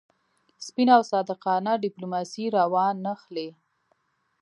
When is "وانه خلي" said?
2.73-3.49